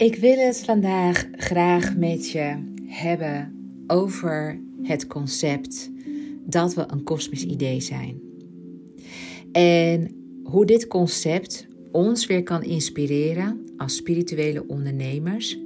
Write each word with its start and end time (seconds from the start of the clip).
Ik 0.00 0.16
wil 0.16 0.36
het 0.36 0.64
vandaag 0.64 1.28
graag 1.32 1.96
met 1.96 2.30
je 2.30 2.56
hebben 2.84 3.52
over 3.86 4.60
het 4.82 5.06
concept 5.06 5.90
dat 6.46 6.74
we 6.74 6.84
een 6.86 7.02
kosmisch 7.02 7.44
idee 7.44 7.80
zijn. 7.80 8.20
En 9.52 10.10
hoe 10.44 10.66
dit 10.66 10.86
concept 10.86 11.66
ons 11.92 12.26
weer 12.26 12.42
kan 12.42 12.62
inspireren 12.62 13.64
als 13.76 13.96
spirituele 13.96 14.66
ondernemers 14.66 15.58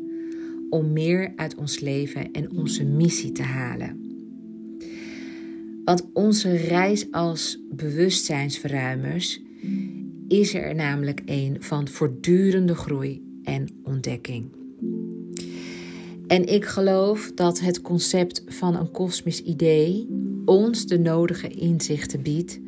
om 0.71 0.93
meer 0.93 1.33
uit 1.37 1.55
ons 1.55 1.81
leven 1.81 2.33
en 2.33 2.57
onze 2.57 2.85
missie 2.85 3.33
te 3.33 3.43
halen. 3.43 4.01
Want 5.85 6.09
onze 6.13 6.57
reis 6.57 7.13
als 7.13 7.59
bewustzijnsverruimers 7.71 9.43
is 10.29 10.55
er 10.55 10.75
namelijk 10.75 11.23
een 11.25 11.57
van 11.61 11.89
voortdurende 11.89 12.75
groei 12.75 13.33
en 13.45 13.69
ontdekking. 13.83 14.51
En 16.27 16.47
ik 16.47 16.65
geloof 16.65 17.33
dat 17.35 17.61
het 17.61 17.81
concept 17.81 18.43
van 18.47 18.77
een 18.77 18.91
kosmisch 18.91 19.43
idee 19.43 20.09
ons 20.45 20.87
de 20.87 20.99
nodige 20.99 21.49
inzichten 21.49 22.23
biedt 22.23 22.61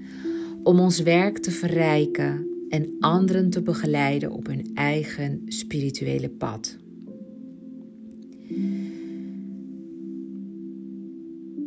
om 0.62 0.80
ons 0.80 1.00
werk 1.00 1.38
te 1.38 1.50
verrijken 1.50 2.46
en 2.68 2.96
anderen 3.00 3.50
te 3.50 3.62
begeleiden 3.62 4.30
op 4.30 4.46
hun 4.46 4.70
eigen 4.74 5.42
spirituele 5.46 6.28
pad. 6.28 6.76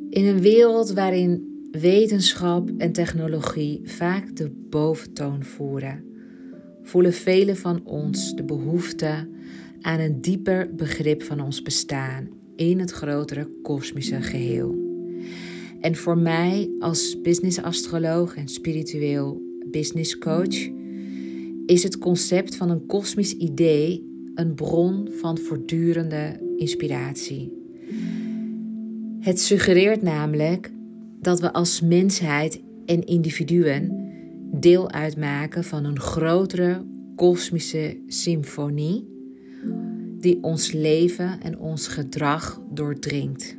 In 0.10 0.26
een 0.26 0.42
wereld 0.42 0.92
waarin 0.92 1.50
wetenschap 1.72 2.70
en 2.78 2.92
technologie 2.92 3.82
vaak 3.84 4.36
de 4.36 4.52
boventoon 4.70 5.44
voeren, 5.44 6.04
voelen 6.90 7.14
velen 7.14 7.58
van 7.58 7.86
ons 7.86 8.36
de 8.36 8.44
behoefte 8.44 9.28
aan 9.82 10.00
een 10.00 10.22
dieper 10.22 10.76
begrip 10.76 11.24
van 11.24 11.40
ons 11.42 11.62
bestaan 11.62 12.30
in 12.56 12.80
het 12.80 12.92
grotere 12.92 13.50
kosmische 13.62 14.22
geheel. 14.22 14.76
En 15.82 15.96
voor 15.96 16.18
mij 16.18 16.72
als 16.80 17.22
business-astroloog 17.22 18.36
en 18.36 18.48
spiritueel 18.48 19.42
business 19.72 20.18
coach 20.18 20.70
is 21.66 21.84
het 21.84 21.98
concept 21.98 22.56
van 22.56 22.70
een 22.70 22.86
kosmisch 22.86 23.34
idee 23.34 24.08
een 24.36 24.56
bron 24.56 25.08
van 25.12 25.38
voortdurende 25.38 26.40
inspiratie. 26.58 27.52
Het 29.20 29.40
suggereert 29.40 30.02
namelijk 30.02 30.72
dat 31.22 31.40
we 31.40 31.54
als 31.54 31.82
mensheid 31.82 32.62
en 32.86 33.06
individuen 33.06 33.99
deel 34.52 34.92
uitmaken 34.92 35.64
van 35.64 35.86
een 35.86 36.00
grotere 36.00 36.86
kosmische 37.16 37.98
symfonie 38.08 39.08
die 40.20 40.44
ons 40.44 40.72
leven 40.72 41.42
en 41.42 41.60
ons 41.60 41.88
gedrag 41.88 42.62
doordringt. 42.72 43.58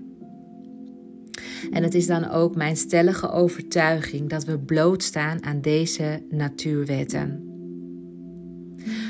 En 1.70 1.82
het 1.82 1.94
is 1.94 2.06
dan 2.06 2.30
ook 2.30 2.56
mijn 2.56 2.76
stellige 2.76 3.30
overtuiging 3.30 4.28
dat 4.28 4.44
we 4.44 4.58
blootstaan 4.58 5.44
aan 5.44 5.60
deze 5.60 6.22
natuurwetten. 6.30 7.44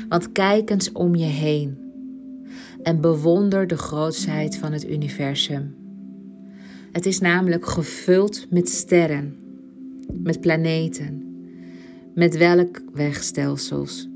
Want 0.09 0.31
kijk 0.31 0.69
eens 0.69 0.91
om 0.91 1.15
je 1.15 1.25
heen 1.25 1.77
en 2.83 3.01
bewonder 3.01 3.67
de 3.67 3.77
grootsheid 3.77 4.57
van 4.57 4.71
het 4.71 4.89
universum. 4.89 5.75
Het 6.91 7.05
is 7.05 7.19
namelijk 7.19 7.65
gevuld 7.65 8.47
met 8.49 8.69
sterren, 8.69 9.35
met 10.13 10.41
planeten, 10.41 11.20
met 12.13 12.37
welkwegstelsels 12.37 14.09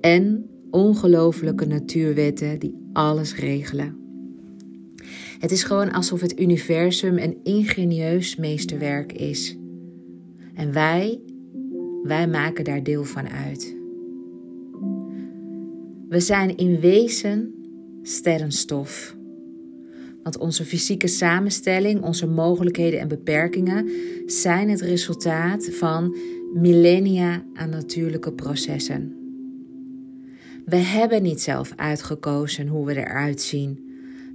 en 0.00 0.50
ongelooflijke 0.70 1.66
natuurwetten 1.66 2.58
die 2.58 2.74
alles 2.92 3.36
regelen. 3.36 3.96
Het 5.38 5.50
is 5.50 5.62
gewoon 5.62 5.92
alsof 5.92 6.20
het 6.20 6.40
universum 6.40 7.18
een 7.18 7.36
ingenieus 7.42 8.36
meesterwerk 8.36 9.12
is. 9.12 9.56
En 10.54 10.72
wij, 10.72 11.20
wij 12.02 12.28
maken 12.28 12.64
daar 12.64 12.82
deel 12.82 13.04
van 13.04 13.28
uit. 13.28 13.76
We 16.08 16.20
zijn 16.20 16.56
in 16.56 16.80
wezen 16.80 17.54
sterrenstof. 18.02 19.16
Want 20.22 20.38
onze 20.38 20.64
fysieke 20.64 21.06
samenstelling, 21.06 22.02
onze 22.02 22.26
mogelijkheden 22.26 23.00
en 23.00 23.08
beperkingen 23.08 23.90
zijn 24.26 24.68
het 24.68 24.80
resultaat 24.80 25.68
van 25.70 26.16
millennia 26.56 27.44
aan 27.54 27.70
natuurlijke 27.70 28.32
processen. 28.32 29.16
We 30.64 30.76
hebben 30.76 31.22
niet 31.22 31.40
zelf 31.40 31.72
uitgekozen 31.76 32.66
hoe 32.66 32.86
we 32.86 32.96
eruit 32.96 33.40
zien. 33.40 33.84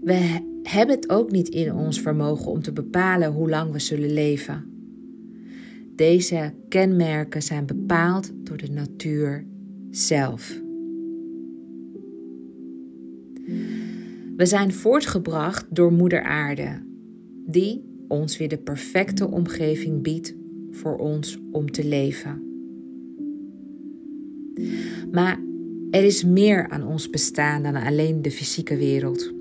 We 0.02 0.40
hebben 0.64 0.96
het 0.96 1.10
ook 1.10 1.32
niet 1.32 1.50
in 1.50 1.74
ons 1.74 2.02
vermogen 2.02 2.52
om 2.52 2.62
te 2.62 2.72
bepalen 2.72 3.32
hoe 3.32 3.50
lang 3.50 3.72
we 3.72 3.80
zullen 3.80 4.14
leven. 4.14 4.66
Deze 5.96 6.54
kenmerken 6.70 7.42
zijn 7.42 7.66
bepaald 7.66 8.32
door 8.44 8.58
de 8.58 8.72
natuur 8.72 9.46
zelf. 9.90 10.62
We 14.36 14.46
zijn 14.46 14.74
voortgebracht 14.74 15.66
door 15.70 15.94
Moeder 15.94 16.24
Aarde, 16.24 16.82
die 17.46 17.84
ons 18.08 18.38
weer 18.38 18.50
de 18.50 18.58
perfecte 18.58 19.32
omgeving 19.32 20.02
biedt 20.02 20.40
voor 20.72 20.98
ons 20.98 21.40
om 21.52 21.72
te 21.72 21.86
leven. 21.86 22.42
Maar 25.12 25.40
er 25.92 26.04
is 26.04 26.24
meer 26.24 26.70
aan 26.70 26.88
ons 26.88 27.10
bestaan 27.10 27.64
dan 27.64 27.76
alleen 27.76 28.22
de 28.22 28.32
fysieke 28.32 28.78
wereld. 28.78 29.34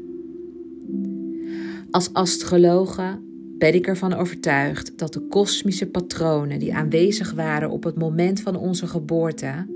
Als 1.90 2.12
astrologe 2.12 3.18
ben 3.58 3.74
ik 3.74 3.86
ervan 3.86 4.12
overtuigd 4.12 4.98
dat 4.98 5.12
de 5.12 5.20
kosmische 5.20 5.86
patronen 5.86 6.58
die 6.58 6.74
aanwezig 6.74 7.32
waren 7.32 7.70
op 7.70 7.84
het 7.84 7.98
moment 7.98 8.40
van 8.40 8.56
onze 8.56 8.86
geboorte 8.86 9.66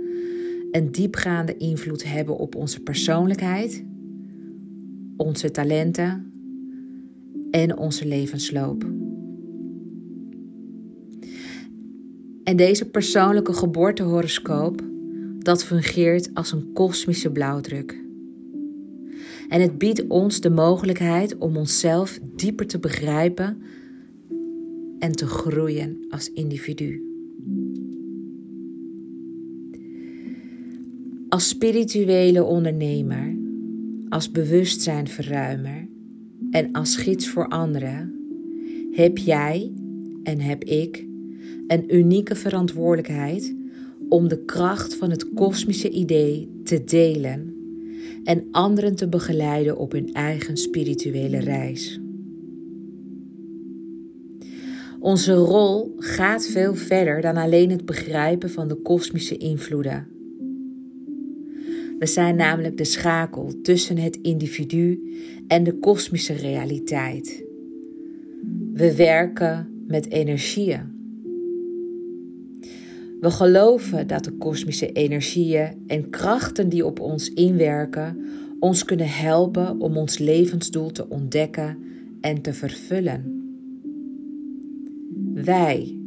een 0.70 0.92
diepgaande 0.92 1.56
invloed 1.56 2.04
hebben 2.04 2.36
op 2.36 2.54
onze 2.54 2.80
persoonlijkheid, 2.80 3.84
onze 5.16 5.50
talenten 5.50 6.32
en 7.50 7.78
onze 7.78 8.06
levensloop. 8.06 9.03
En 12.44 12.56
deze 12.56 12.90
persoonlijke 12.90 13.52
geboortehoroscoop, 13.52 14.82
dat 15.38 15.64
fungeert 15.64 16.30
als 16.34 16.52
een 16.52 16.72
kosmische 16.72 17.30
blauwdruk. 17.30 18.02
En 19.48 19.60
het 19.60 19.78
biedt 19.78 20.06
ons 20.06 20.40
de 20.40 20.50
mogelijkheid 20.50 21.38
om 21.38 21.56
onszelf 21.56 22.18
dieper 22.36 22.66
te 22.66 22.78
begrijpen 22.78 23.62
en 24.98 25.12
te 25.12 25.26
groeien 25.26 26.06
als 26.08 26.32
individu. 26.32 27.02
Als 31.28 31.48
spirituele 31.48 32.44
ondernemer, 32.44 33.36
als 34.08 34.30
bewustzijnverruimer 34.30 35.88
en 36.50 36.72
als 36.72 36.96
gids 36.96 37.28
voor 37.28 37.48
anderen 37.48 38.14
heb 38.90 39.18
jij 39.18 39.72
en 40.22 40.40
heb 40.40 40.64
ik 40.64 41.06
een 41.66 41.94
unieke 41.96 42.34
verantwoordelijkheid 42.34 43.54
om 44.08 44.28
de 44.28 44.44
kracht 44.44 44.94
van 44.94 45.10
het 45.10 45.32
kosmische 45.34 45.90
idee 45.90 46.60
te 46.64 46.84
delen 46.84 47.54
en 48.24 48.48
anderen 48.50 48.94
te 48.94 49.08
begeleiden 49.08 49.76
op 49.76 49.92
hun 49.92 50.12
eigen 50.12 50.56
spirituele 50.56 51.38
reis. 51.38 52.00
Onze 55.00 55.32
rol 55.32 55.94
gaat 55.96 56.46
veel 56.46 56.74
verder 56.74 57.20
dan 57.20 57.36
alleen 57.36 57.70
het 57.70 57.84
begrijpen 57.84 58.50
van 58.50 58.68
de 58.68 58.74
kosmische 58.74 59.36
invloeden. 59.36 60.06
We 61.98 62.06
zijn 62.06 62.36
namelijk 62.36 62.76
de 62.76 62.84
schakel 62.84 63.52
tussen 63.62 63.98
het 63.98 64.16
individu 64.16 65.14
en 65.46 65.62
de 65.62 65.78
kosmische 65.78 66.32
realiteit. 66.32 67.44
We 68.72 68.96
werken 68.96 69.68
met 69.86 70.10
energieën. 70.10 70.93
We 73.24 73.30
geloven 73.30 74.06
dat 74.06 74.24
de 74.24 74.32
kosmische 74.32 74.92
energieën 74.92 75.84
en 75.86 76.10
krachten 76.10 76.68
die 76.68 76.86
op 76.86 77.00
ons 77.00 77.32
inwerken 77.32 78.24
ons 78.60 78.84
kunnen 78.84 79.08
helpen 79.08 79.80
om 79.80 79.96
ons 79.96 80.18
levensdoel 80.18 80.90
te 80.90 81.08
ontdekken 81.08 81.78
en 82.20 82.42
te 82.42 82.52
vervullen. 82.52 83.42
Wij, 85.34 85.98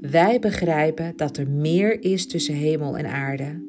wij 0.00 0.38
begrijpen 0.38 1.12
dat 1.16 1.36
er 1.36 1.48
meer 1.48 2.02
is 2.02 2.26
tussen 2.26 2.54
hemel 2.54 2.98
en 2.98 3.06
aarde 3.06 3.62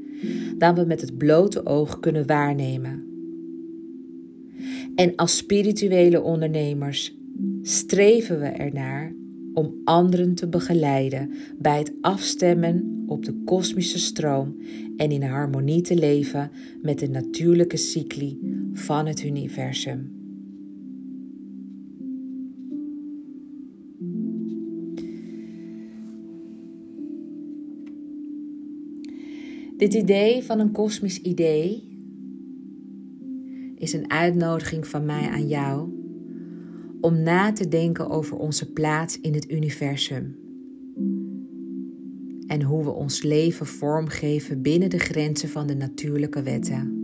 dan 0.57 0.75
we 0.75 0.85
met 0.85 1.01
het 1.01 1.17
blote 1.17 1.65
oog 1.65 1.99
kunnen 1.99 2.27
waarnemen. 2.27 3.03
En 4.95 5.15
als 5.15 5.37
spirituele 5.37 6.21
ondernemers 6.21 7.17
streven 7.61 8.39
we 8.39 8.47
ernaar 8.47 9.13
om 9.55 9.81
anderen 9.83 10.35
te 10.35 10.47
begeleiden 10.47 11.31
bij 11.57 11.77
het 11.77 11.93
afstemmen 12.01 13.03
op 13.07 13.25
de 13.25 13.41
kosmische 13.45 13.99
stroom 13.99 14.57
en 14.97 15.11
in 15.11 15.23
harmonie 15.23 15.81
te 15.81 15.95
leven 15.95 16.51
met 16.81 16.99
de 16.99 17.09
natuurlijke 17.09 17.77
cycli 17.77 18.39
van 18.73 19.05
het 19.05 19.23
universum. 19.23 20.13
Dit 29.77 29.93
idee 29.93 30.43
van 30.43 30.59
een 30.59 30.71
kosmisch 30.71 31.21
idee 31.21 31.93
is 33.75 33.93
een 33.93 34.11
uitnodiging 34.11 34.87
van 34.87 35.05
mij 35.05 35.29
aan 35.29 35.47
jou 35.47 35.94
om 37.05 37.21
na 37.21 37.51
te 37.51 37.67
denken 37.67 38.09
over 38.09 38.37
onze 38.37 38.71
plaats 38.71 39.19
in 39.19 39.33
het 39.33 39.51
universum 39.51 40.35
en 42.47 42.61
hoe 42.61 42.83
we 42.83 42.91
ons 42.91 43.23
leven 43.23 43.65
vormgeven 43.65 44.61
binnen 44.61 44.89
de 44.89 44.97
grenzen 44.97 45.49
van 45.49 45.67
de 45.67 45.75
natuurlijke 45.75 46.41
wetten. 46.41 47.03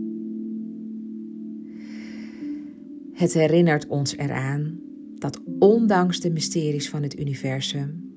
Het 3.12 3.32
herinnert 3.32 3.86
ons 3.86 4.16
eraan 4.16 4.80
dat 5.18 5.40
ondanks 5.58 6.20
de 6.20 6.30
mysteries 6.30 6.88
van 6.88 7.02
het 7.02 7.18
universum 7.20 8.10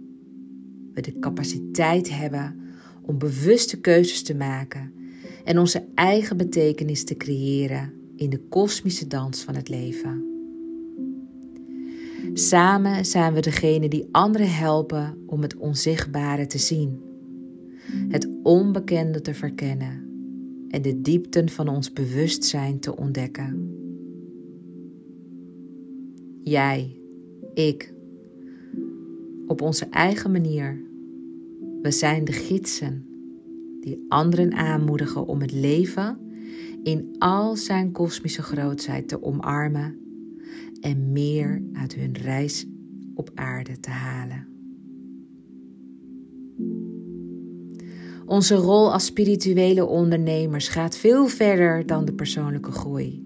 we 0.94 1.02
de 1.02 1.20
capaciteit 1.20 2.18
hebben 2.18 2.56
om 3.02 3.18
bewuste 3.18 3.80
keuzes 3.82 4.24
te 4.24 4.36
maken 4.36 4.94
en 5.44 5.60
onze 5.60 5.86
eigen 5.96 6.38
betekenis 6.38 7.04
te 7.04 7.18
creëren 7.18 7.94
in 8.16 8.30
de 8.30 8.40
kosmische 8.40 9.08
dans 9.08 9.44
van 9.44 9.56
het 9.56 9.70
leven. 9.70 10.35
Samen 12.34 13.06
zijn 13.06 13.34
we 13.34 13.40
degene 13.40 13.88
die 13.88 14.08
anderen 14.12 14.54
helpen 14.54 15.18
om 15.26 15.42
het 15.42 15.58
onzichtbare 15.58 16.48
te 16.48 16.58
zien, 16.58 17.02
het 18.10 18.30
onbekende 18.44 19.22
te 19.22 19.34
verkennen 19.34 20.04
en 20.70 20.82
de 20.82 21.02
diepten 21.02 21.50
van 21.50 21.68
ons 21.68 21.94
bewustzijn 21.94 22.80
te 22.80 22.98
ontdekken. 22.98 23.74
Jij, 26.42 27.00
ik, 27.54 27.94
op 29.48 29.62
onze 29.62 29.86
eigen 29.86 30.32
manier 30.32 30.84
we 31.82 31.92
zijn 31.92 32.26
de 32.26 32.32
gidsen 32.32 33.06
die 33.82 34.06
anderen 34.08 34.54
aanmoedigen 34.54 35.28
om 35.28 35.42
het 35.42 35.52
leven 35.52 36.18
in 36.84 37.16
al 37.18 37.56
zijn 37.56 37.92
kosmische 37.92 38.42
grootheid 38.42 39.08
te 39.08 39.24
omarmen 39.24 40.05
en 40.86 41.12
meer 41.12 41.62
uit 41.74 41.96
hun 41.96 42.18
reis 42.18 42.66
op 43.16 43.32
aarde 43.36 43.80
te 43.80 43.90
halen. 43.90 44.48
Onze 48.26 48.56
rol 48.56 48.94
als 48.94 49.06
spirituele 49.06 49.86
ondernemers 49.86 50.68
gaat 50.68 50.98
veel 50.98 51.28
verder 51.28 51.86
dan 51.86 52.06
de 52.06 52.14
persoonlijke 52.14 52.72
groei. 52.72 53.24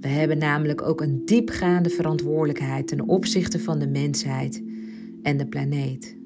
We 0.00 0.08
hebben 0.08 0.38
namelijk 0.38 0.82
ook 0.82 1.00
een 1.00 1.22
diepgaande 1.24 1.90
verantwoordelijkheid 1.90 2.88
ten 2.88 3.08
opzichte 3.08 3.58
van 3.60 3.78
de 3.78 3.88
mensheid 3.88 4.62
en 5.22 5.36
de 5.36 5.46
planeet. 5.46 6.16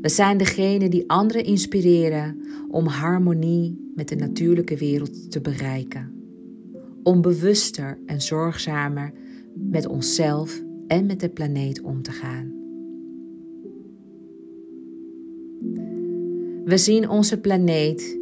We 0.00 0.08
zijn 0.08 0.38
degene 0.38 0.88
die 0.88 1.08
anderen 1.10 1.44
inspireren 1.44 2.40
om 2.68 2.86
harmonie 2.86 3.92
met 3.94 4.08
de 4.08 4.16
natuurlijke 4.16 4.76
wereld 4.76 5.30
te 5.30 5.40
bereiken. 5.40 6.19
Om 7.02 7.20
bewuster 7.20 7.98
en 8.06 8.20
zorgzamer 8.20 9.12
met 9.54 9.86
onszelf 9.86 10.62
en 10.86 11.06
met 11.06 11.20
de 11.20 11.28
planeet 11.28 11.80
om 11.80 12.02
te 12.02 12.10
gaan. 12.10 12.58
We 16.64 16.76
zien 16.76 17.08
onze 17.08 17.40
planeet 17.40 18.18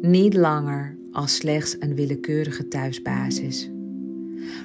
niet 0.00 0.34
langer 0.34 0.98
als 1.10 1.34
slechts 1.36 1.76
een 1.78 1.94
willekeurige 1.94 2.68
thuisbasis, 2.68 3.70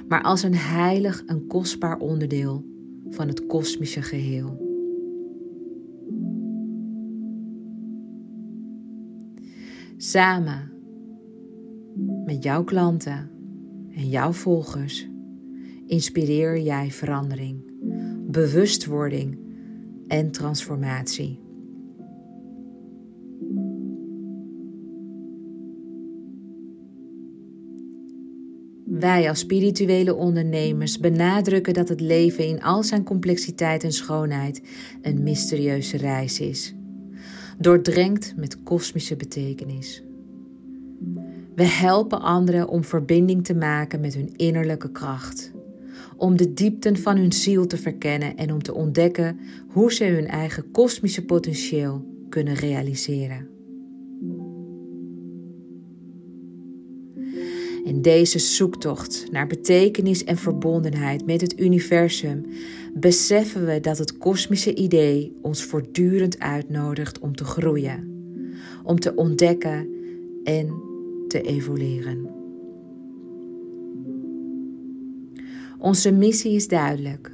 maar 0.08 0.22
als 0.22 0.42
een 0.42 0.54
heilig 0.54 1.24
en 1.26 1.46
kostbaar 1.46 1.98
onderdeel 1.98 2.64
van 3.08 3.28
het 3.28 3.46
kosmische 3.46 4.02
geheel. 4.02 4.70
Samen 9.96 10.70
met 12.24 12.42
jouw 12.42 12.64
klanten 12.64 13.30
en 13.94 14.08
jouw 14.08 14.32
volgers 14.32 15.08
inspireer 15.86 16.60
jij 16.60 16.90
verandering, 16.90 17.62
bewustwording 18.30 19.38
en 20.08 20.30
transformatie. 20.30 21.40
Wij 28.84 29.28
als 29.28 29.38
spirituele 29.38 30.14
ondernemers 30.14 30.98
benadrukken 30.98 31.74
dat 31.74 31.88
het 31.88 32.00
leven 32.00 32.46
in 32.46 32.62
al 32.62 32.82
zijn 32.82 33.04
complexiteit 33.04 33.84
en 33.84 33.92
schoonheid 33.92 34.62
een 35.02 35.22
mysterieuze 35.22 35.96
reis 35.96 36.40
is 36.40 36.74
doordrenkt 37.62 38.36
met 38.36 38.62
kosmische 38.62 39.16
betekenis. 39.16 40.02
We 41.54 41.64
helpen 41.64 42.20
anderen 42.20 42.68
om 42.68 42.84
verbinding 42.84 43.44
te 43.44 43.54
maken 43.54 44.00
met 44.00 44.14
hun 44.14 44.36
innerlijke 44.36 44.90
kracht, 44.90 45.52
om 46.16 46.36
de 46.36 46.52
diepten 46.52 46.96
van 46.96 47.16
hun 47.16 47.32
ziel 47.32 47.66
te 47.66 47.76
verkennen 47.76 48.36
en 48.36 48.52
om 48.52 48.62
te 48.62 48.74
ontdekken 48.74 49.38
hoe 49.68 49.92
ze 49.92 50.04
hun 50.04 50.26
eigen 50.26 50.70
kosmische 50.70 51.24
potentieel 51.24 52.04
kunnen 52.28 52.54
realiseren. 52.54 53.48
In 57.84 58.02
deze 58.02 58.38
zoektocht 58.38 59.26
naar 59.30 59.46
betekenis 59.46 60.24
en 60.24 60.36
verbondenheid 60.36 61.26
met 61.26 61.40
het 61.40 61.60
universum 61.60 62.46
beseffen 62.94 63.66
we 63.66 63.80
dat 63.80 63.98
het 63.98 64.18
kosmische 64.18 64.74
idee 64.74 65.36
ons 65.42 65.64
voortdurend 65.64 66.38
uitnodigt 66.38 67.18
om 67.18 67.36
te 67.36 67.44
groeien, 67.44 68.24
om 68.84 68.98
te 69.00 69.14
ontdekken 69.14 69.88
en 70.44 70.90
te 71.32 71.40
evolueren. 71.40 72.30
Onze 75.78 76.12
missie 76.12 76.52
is 76.52 76.68
duidelijk. 76.68 77.30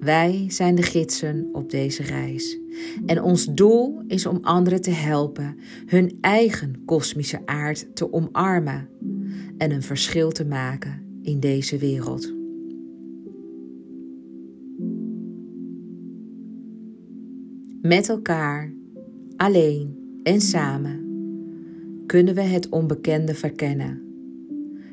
Wij 0.00 0.44
zijn 0.48 0.74
de 0.74 0.82
gidsen 0.82 1.48
op 1.52 1.70
deze 1.70 2.02
reis. 2.02 2.58
En 3.06 3.22
ons 3.22 3.44
doel 3.44 4.02
is 4.06 4.26
om 4.26 4.38
anderen 4.42 4.80
te 4.80 4.90
helpen 4.90 5.56
hun 5.86 6.18
eigen 6.20 6.82
kosmische 6.84 7.46
aard 7.46 7.96
te 7.96 8.12
omarmen 8.12 8.88
en 9.58 9.70
een 9.70 9.82
verschil 9.82 10.30
te 10.30 10.44
maken 10.44 11.20
in 11.22 11.40
deze 11.40 11.78
wereld. 11.78 12.34
Met 17.82 18.08
elkaar, 18.08 18.72
alleen 19.36 19.96
en 20.22 20.40
samen 20.40 21.05
kunnen 22.06 22.34
we 22.34 22.40
het 22.40 22.68
onbekende 22.68 23.34
verkennen. 23.34 24.00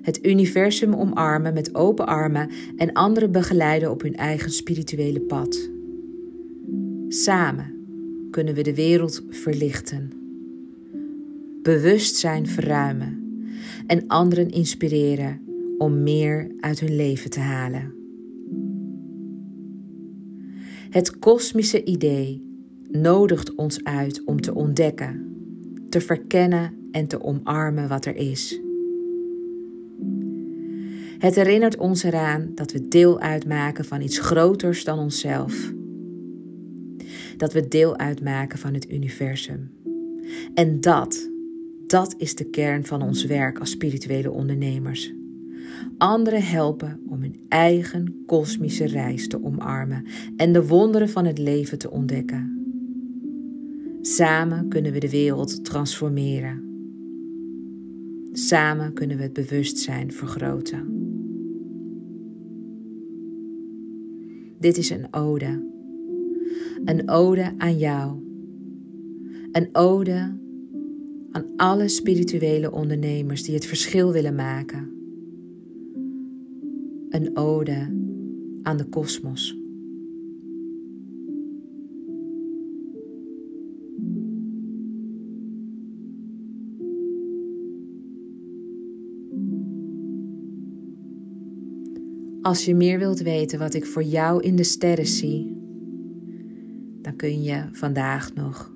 Het 0.01 0.25
universum 0.25 0.93
omarmen 0.93 1.53
met 1.53 1.75
open 1.75 2.05
armen 2.05 2.49
en 2.77 2.93
anderen 2.93 3.31
begeleiden 3.31 3.91
op 3.91 4.01
hun 4.01 4.15
eigen 4.15 4.51
spirituele 4.51 5.21
pad. 5.21 5.69
Samen 7.07 7.73
kunnen 8.31 8.53
we 8.53 8.61
de 8.61 8.75
wereld 8.75 9.23
verlichten, 9.29 10.11
bewustzijn 11.61 12.47
verruimen 12.47 13.21
en 13.87 14.07
anderen 14.07 14.49
inspireren 14.49 15.41
om 15.77 16.03
meer 16.03 16.51
uit 16.59 16.79
hun 16.79 16.95
leven 16.95 17.29
te 17.29 17.39
halen. 17.39 17.93
Het 20.89 21.19
kosmische 21.19 21.83
idee 21.83 22.51
nodigt 22.91 23.55
ons 23.55 23.83
uit 23.83 24.23
om 24.25 24.41
te 24.41 24.53
ontdekken, 24.53 25.35
te 25.89 26.01
verkennen 26.01 26.82
en 26.93 27.07
te 27.07 27.23
omarmen 27.23 27.87
wat 27.87 28.05
er 28.05 28.15
is. 28.15 28.61
Het 31.17 31.35
herinnert 31.35 31.77
ons 31.77 32.03
eraan 32.03 32.51
dat 32.55 32.71
we 32.71 32.87
deel 32.87 33.19
uitmaken 33.19 33.85
van 33.85 34.01
iets 34.01 34.19
groters 34.19 34.83
dan 34.83 34.99
onszelf. 34.99 35.73
Dat 37.37 37.53
we 37.53 37.67
deel 37.67 37.97
uitmaken 37.97 38.59
van 38.59 38.73
het 38.73 38.91
universum. 38.91 39.71
En 40.53 40.81
dat, 40.81 41.29
dat 41.87 42.15
is 42.17 42.35
de 42.35 42.49
kern 42.49 42.85
van 42.85 43.01
ons 43.01 43.25
werk 43.25 43.59
als 43.59 43.69
spirituele 43.69 44.31
ondernemers. 44.31 45.13
Anderen 45.97 46.43
helpen 46.43 47.01
om 47.07 47.21
hun 47.21 47.39
eigen 47.47 48.23
kosmische 48.25 48.85
reis 48.85 49.27
te 49.27 49.43
omarmen 49.43 50.05
en 50.37 50.53
de 50.53 50.67
wonderen 50.67 51.09
van 51.09 51.25
het 51.25 51.37
leven 51.37 51.77
te 51.77 51.91
ontdekken. 51.91 52.65
Samen 54.01 54.67
kunnen 54.67 54.91
we 54.91 54.99
de 54.99 55.09
wereld 55.09 55.65
transformeren. 55.65 56.72
Samen 58.35 58.93
kunnen 58.93 59.17
we 59.17 59.23
het 59.23 59.33
bewustzijn 59.33 60.11
vergroten. 60.11 60.87
Dit 64.59 64.77
is 64.77 64.89
een 64.89 65.13
ode. 65.13 65.71
Een 66.85 67.09
ode 67.09 67.53
aan 67.57 67.77
jou. 67.77 68.21
Een 69.51 69.69
ode 69.71 70.37
aan 71.31 71.45
alle 71.55 71.87
spirituele 71.87 72.71
ondernemers 72.71 73.43
die 73.43 73.53
het 73.53 73.65
verschil 73.65 74.11
willen 74.11 74.35
maken. 74.35 74.91
Een 77.09 77.37
ode 77.37 78.01
aan 78.63 78.77
de 78.77 78.85
kosmos. 78.85 79.62
Als 92.43 92.65
je 92.65 92.75
meer 92.75 92.99
wilt 92.99 93.19
weten 93.19 93.59
wat 93.59 93.73
ik 93.73 93.85
voor 93.85 94.03
jou 94.03 94.41
in 94.41 94.55
de 94.55 94.63
sterren 94.63 95.07
zie, 95.07 95.57
dan 97.01 97.15
kun 97.15 97.43
je 97.43 97.63
vandaag 97.71 98.33
nog 98.33 98.73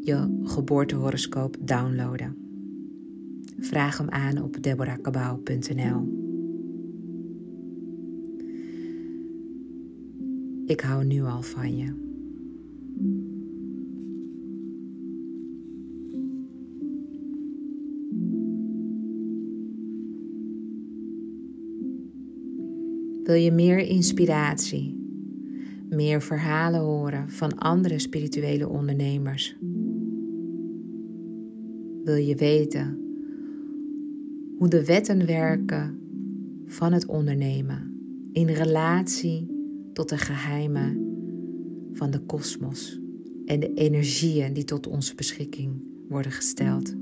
je 0.00 0.40
geboortehoroscoop 0.42 1.56
downloaden. 1.60 2.36
Vraag 3.58 3.98
hem 3.98 4.08
aan 4.08 4.42
op 4.42 4.62
deborahkabau.nl. 4.62 6.18
Ik 10.66 10.80
hou 10.80 11.04
nu 11.04 11.22
al 11.22 11.42
van 11.42 11.76
je. 11.76 12.09
Wil 23.30 23.38
je 23.38 23.52
meer 23.52 23.78
inspiratie, 23.78 24.96
meer 25.88 26.22
verhalen 26.22 26.80
horen 26.80 27.30
van 27.30 27.58
andere 27.58 27.98
spirituele 27.98 28.68
ondernemers? 28.68 29.56
Wil 32.04 32.14
je 32.14 32.34
weten 32.34 32.98
hoe 34.58 34.68
de 34.68 34.84
wetten 34.84 35.26
werken 35.26 35.98
van 36.66 36.92
het 36.92 37.06
ondernemen 37.06 38.00
in 38.32 38.48
relatie 38.48 39.46
tot 39.92 40.08
de 40.08 40.18
geheimen 40.18 40.98
van 41.92 42.10
de 42.10 42.20
kosmos 42.20 43.00
en 43.44 43.60
de 43.60 43.74
energieën 43.74 44.52
die 44.52 44.64
tot 44.64 44.86
onze 44.86 45.14
beschikking 45.14 45.82
worden 46.08 46.32
gesteld? 46.32 46.94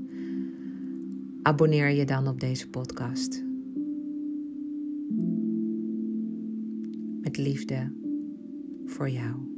Abonneer 1.41 1.89
je 1.89 2.05
dan 2.05 2.27
op 2.27 2.39
deze 2.39 2.69
podcast. 2.69 3.47
met 7.21 7.37
liefde 7.37 7.93
voor 8.85 9.09
jou. 9.09 9.49